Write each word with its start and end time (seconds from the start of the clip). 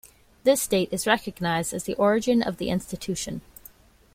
This 0.45 0.65
date 0.65 0.89
is 0.91 1.05
recognised 1.05 1.75
as 1.75 1.83
the 1.83 1.93
origin 1.93 2.41
of 2.41 2.57
the 2.57 2.69
institution. 2.71 3.41